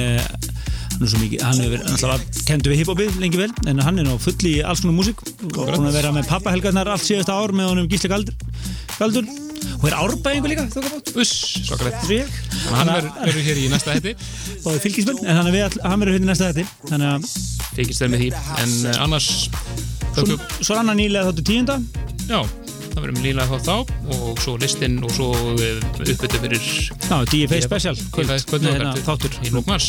hann 0.94 1.06
er 1.06 1.11
svo 1.11 1.23
mikið, 1.23 1.43
hann 1.43 1.62
hefur 1.62 1.81
náttúrulega 1.89 2.44
kendu 2.48 2.70
við 2.70 2.82
hiphopið 2.82 3.16
lengi 3.23 3.40
vel, 3.40 3.51
en 3.70 3.82
hann 3.82 3.98
er 3.98 4.06
ná 4.06 4.15
full 4.23 4.36
í 4.47 4.55
alls 4.62 4.85
konar 4.85 4.98
músík 4.98 5.24
og 5.51 5.56
búin 5.59 5.89
að 5.89 5.98
vera 5.98 6.12
með 6.15 6.31
pappahelgarnar 6.31 6.93
allt 6.94 7.06
síðasta 7.06 7.35
ár 7.35 7.55
með 7.56 7.73
honum 7.73 7.90
Galdur, 7.90 8.36
Galdur 9.01 9.27
og 9.80 9.86
er 9.90 9.96
árbæðingu 9.98 10.50
líka. 10.52 10.64
Uss, 11.20 11.34
svakalegt. 11.68 12.04
Svo. 12.08 12.20
Hann 12.74 12.90
verður 12.90 13.10
verður 13.24 13.46
hér 13.48 13.60
í 13.62 13.68
næsta 13.72 13.94
hætti. 13.96 14.14
Og 14.64 14.70
er 14.74 14.82
fylgismenn, 14.84 15.22
en 15.24 15.38
hann, 15.40 15.48
er 15.50 15.56
við, 15.58 15.64
all- 15.68 15.84
hann 15.90 16.04
verður 16.04 16.18
hérna 16.18 16.28
í 16.28 16.32
næsta 16.32 16.50
þetta. 16.52 16.66
Þannig 16.90 17.12
að, 17.14 17.30
þeir 18.00 18.12
með 18.14 18.24
því. 18.24 18.30
En 18.64 18.76
uh, 18.94 19.00
annars 19.04 19.30
svo 20.14 20.76
er 20.76 20.80
annar 20.84 20.94
nýlega 20.98 21.26
þáttu 21.30 21.42
tíunda. 21.48 21.78
já, 22.30 22.38
það 22.94 23.00
verðum 23.02 23.24
líla 23.24 23.46
þá 23.50 23.56
þá 23.66 23.72
og 24.14 24.38
svo 24.44 24.54
listinn 24.62 25.00
og 25.02 25.10
svo 25.16 25.30
uppbyttu 25.58 26.38
fyrir 26.44 26.62
Já, 26.62 27.16
DFA 27.32 27.58
Special. 27.66 27.96
hérna, 28.78 28.92
þáttur. 29.08 29.34
í 29.42 29.50
lók 29.50 29.66
mars. 29.66 29.88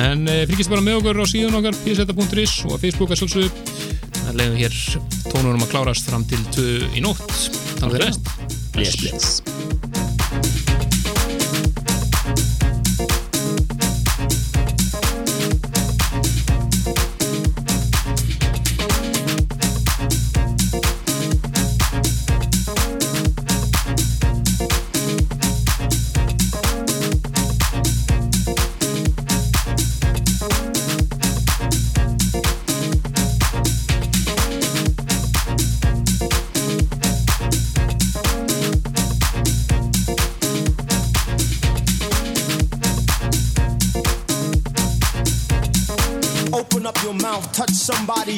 En 0.00 0.24
uh, 0.24 0.38
fylgist 0.48 0.72
bara 0.72 0.80
með 0.84 1.02
okkur 1.02 1.20
á 1.20 1.26
síðan 1.28 1.58
okkar 1.60 1.76
pseta.is 1.84 2.54
og 2.70 2.78
að 3.12 3.20
sjálfsögðu. 3.20 3.50
Það 4.22 4.38
leiðum 4.40 4.56
hér 4.62 4.78
tónunum 5.28 5.64
að 5.66 5.72
klárast 5.74 6.08
fram 6.08 6.24
til 6.30 6.40
2 6.56 6.66
í 6.96 7.04
nótt. 7.04 7.28
Þannig 7.82 7.98
að 7.98 8.02
rest. 8.06 8.32
Please, 8.72 8.96
please. 8.96 9.71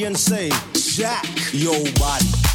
And 0.04 0.16
say, 0.16 0.50
Jack 0.74 1.24
your 1.52 1.82
body. 1.94 2.53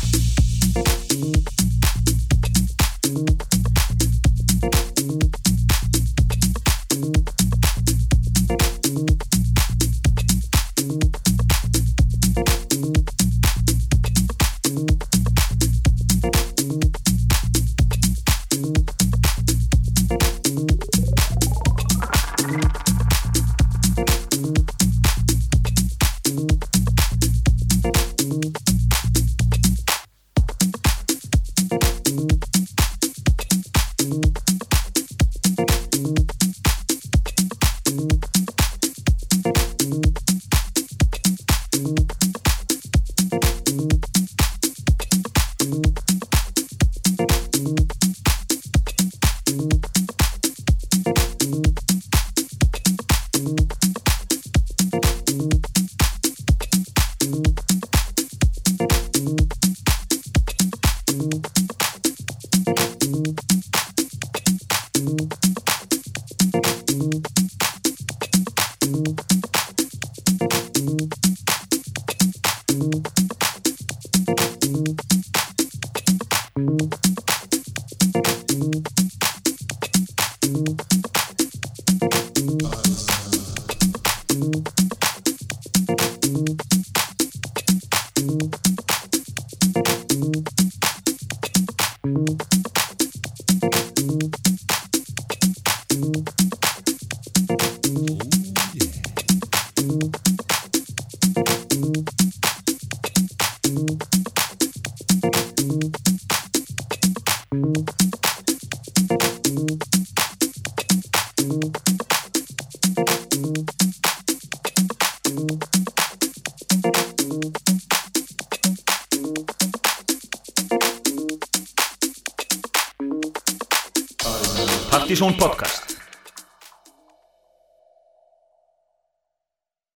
son 125.20 125.34
podcast. 125.34 125.69